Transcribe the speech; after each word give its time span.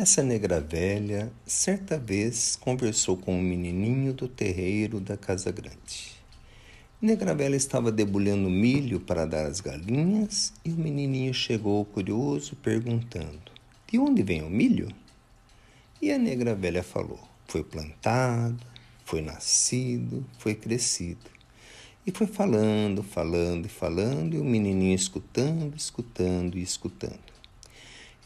Essa 0.00 0.22
negra 0.22 0.62
velha, 0.62 1.30
certa 1.44 1.98
vez, 1.98 2.56
conversou 2.56 3.18
com 3.18 3.38
um 3.38 3.42
menininho 3.42 4.14
do 4.14 4.26
terreiro 4.26 4.98
da 4.98 5.14
casa 5.14 5.52
grande. 5.52 6.12
Negra 7.02 7.34
velha 7.34 7.54
estava 7.54 7.92
debulhando 7.92 8.48
milho 8.48 8.98
para 8.98 9.26
dar 9.26 9.44
às 9.44 9.60
galinhas 9.60 10.54
e 10.64 10.70
o 10.70 10.74
menininho 10.74 11.34
chegou 11.34 11.84
curioso, 11.84 12.56
perguntando: 12.56 13.52
De 13.86 13.98
onde 13.98 14.22
vem 14.22 14.42
o 14.42 14.48
milho? 14.48 14.88
E 16.00 16.10
a 16.10 16.16
negra 16.16 16.54
velha 16.54 16.82
falou: 16.82 17.20
Foi 17.46 17.62
plantado, 17.62 18.64
foi 19.04 19.20
nascido, 19.20 20.24
foi 20.38 20.54
crescido. 20.54 21.30
E 22.06 22.10
foi 22.10 22.26
falando, 22.26 23.02
falando 23.02 23.66
e 23.66 23.68
falando, 23.68 24.34
e 24.34 24.38
o 24.38 24.44
menininho 24.46 24.94
escutando, 24.94 25.76
escutando 25.76 26.56
e 26.56 26.62
escutando. 26.62 27.39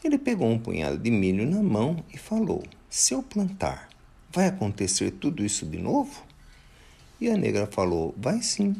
Ele 0.05 0.19
pegou 0.19 0.47
um 0.47 0.59
punhado 0.59 0.99
de 0.99 1.09
milho 1.09 1.49
na 1.49 1.63
mão 1.63 2.05
e 2.13 2.17
falou: 2.17 2.61
Se 2.87 3.15
eu 3.15 3.23
plantar, 3.23 3.89
vai 4.31 4.45
acontecer 4.45 5.09
tudo 5.09 5.43
isso 5.43 5.65
de 5.65 5.79
novo? 5.79 6.23
E 7.19 7.27
a 7.27 7.35
negra 7.35 7.65
falou: 7.65 8.13
Vai 8.15 8.39
sim. 8.43 8.75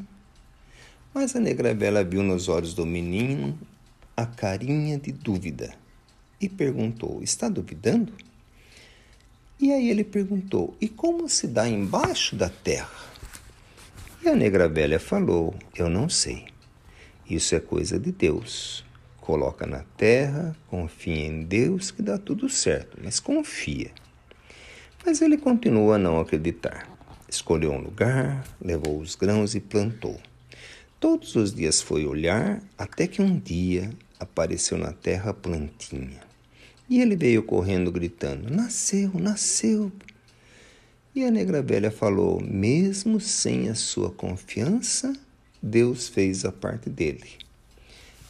Mas 1.11 1.35
a 1.35 1.39
negra 1.39 1.73
velha 1.73 2.03
viu 2.03 2.21
nos 2.21 2.47
olhos 2.47 2.75
do 2.75 2.85
menino 2.85 3.57
a 4.15 4.27
carinha 4.27 4.99
de 4.99 5.11
dúvida 5.11 5.73
e 6.39 6.47
perguntou: 6.47 7.23
Está 7.23 7.49
duvidando? 7.49 8.13
E 9.59 9.71
aí 9.71 9.89
ele 9.89 10.03
perguntou: 10.03 10.77
E 10.79 10.87
como 10.87 11.27
se 11.27 11.47
dá 11.47 11.67
embaixo 11.67 12.35
da 12.35 12.49
terra? 12.49 13.03
E 14.21 14.29
a 14.29 14.35
negra 14.35 14.69
velha 14.69 14.99
falou: 14.99 15.55
Eu 15.75 15.89
não 15.89 16.07
sei. 16.07 16.45
Isso 17.27 17.55
é 17.55 17.59
coisa 17.59 17.97
de 17.97 18.11
Deus. 18.11 18.84
Coloca 19.25 19.65
na 19.65 19.83
terra, 19.97 20.55
confia 20.67 21.25
em 21.25 21.41
Deus 21.41 21.89
que 21.89 22.03
dá 22.03 22.15
tudo 22.15 22.47
certo, 22.47 22.99
mas 23.03 23.19
confia. 23.19 23.89
Mas 25.03 25.19
ele 25.19 25.35
continua 25.35 25.95
a 25.95 25.97
não 25.97 26.19
acreditar. 26.19 26.87
Escolheu 27.27 27.71
um 27.71 27.79
lugar, 27.79 28.47
levou 28.61 28.99
os 28.99 29.15
grãos 29.15 29.55
e 29.55 29.59
plantou. 29.59 30.21
Todos 30.99 31.35
os 31.35 31.51
dias 31.51 31.81
foi 31.81 32.05
olhar, 32.05 32.61
até 32.77 33.07
que 33.07 33.19
um 33.19 33.39
dia 33.39 33.89
apareceu 34.19 34.77
na 34.77 34.93
terra 34.93 35.31
a 35.31 35.33
plantinha. 35.33 36.21
E 36.87 37.01
ele 37.01 37.15
veio 37.15 37.41
correndo 37.41 37.91
gritando: 37.91 38.53
Nasceu, 38.53 39.09
nasceu! 39.15 39.91
E 41.15 41.25
a 41.25 41.31
negra 41.31 41.63
velha 41.63 41.89
falou: 41.89 42.39
Mesmo 42.43 43.19
sem 43.19 43.69
a 43.69 43.73
sua 43.73 44.11
confiança, 44.11 45.13
Deus 45.59 46.07
fez 46.07 46.45
a 46.45 46.51
parte 46.51 46.91
dele. 46.91 47.43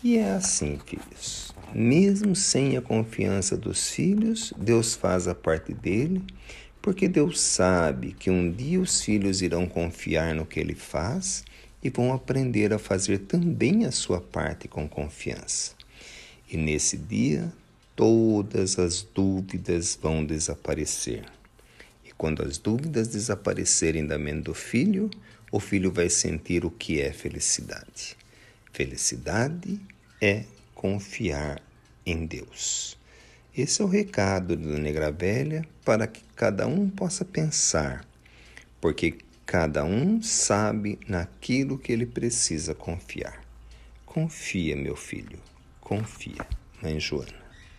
E 0.08 0.20
é 0.20 0.34
assim, 0.34 0.80
filhos. 0.86 1.52
Mesmo 1.74 2.36
sem 2.36 2.78
a 2.78 2.82
confiança 2.82 3.58
dos 3.58 3.90
filhos, 3.90 4.54
Deus 4.56 4.94
faz 4.94 5.28
a 5.28 5.34
parte 5.34 5.74
dele, 5.74 6.22
porque 6.80 7.08
Deus 7.08 7.42
sabe 7.42 8.14
que 8.14 8.30
um 8.30 8.52
dia 8.52 8.80
os 8.80 9.02
filhos 9.02 9.42
irão 9.42 9.66
confiar 9.66 10.36
no 10.36 10.46
que 10.46 10.60
ele 10.60 10.76
faz 10.76 11.44
e 11.84 11.90
vão 11.90 12.14
aprender 12.14 12.72
a 12.72 12.78
fazer 12.78 13.18
também 13.18 13.84
a 13.84 13.92
sua 13.92 14.22
parte 14.22 14.68
com 14.68 14.88
confiança. 14.88 15.72
E 16.52 16.56
nesse 16.56 16.98
dia, 16.98 17.52
todas 17.96 18.78
as 18.78 19.02
dúvidas 19.02 19.98
vão 20.00 20.24
desaparecer. 20.24 21.26
E 22.06 22.12
quando 22.12 22.44
as 22.44 22.60
dúvidas 22.60 23.08
desaparecerem 23.08 24.06
da 24.06 24.20
mente 24.20 24.44
do 24.44 24.54
filho, 24.54 25.10
o 25.52 25.60
filho 25.60 25.92
vai 25.92 26.12
sentir 26.12 26.64
o 26.64 26.70
que 26.70 27.02
é 27.02 27.12
felicidade. 27.12 28.16
Felicidade 28.72 29.82
é 30.22 30.44
confiar 30.74 31.62
em 32.06 32.26
Deus. 32.26 32.98
Esse 33.58 33.82
é 33.82 33.86
o 33.86 33.88
recado 33.88 34.56
da 34.56 34.78
Negra 34.78 35.12
Velha 35.12 35.66
para 35.84 36.08
que 36.08 36.22
cada 36.36 36.68
um 36.68 36.90
possa 36.90 37.24
pensar, 37.24 38.06
porque 38.82 39.18
cada 39.46 39.86
um 39.86 40.22
sabe 40.22 41.00
naquilo 41.08 41.78
que 41.78 41.92
ele 41.92 42.06
precisa 42.06 42.76
confiar. 42.76 43.42
Confia, 44.06 44.76
meu 44.76 44.96
filho, 44.96 45.40
confia. 45.80 46.46
Mãe 46.82 47.00
Joana. 47.00 47.45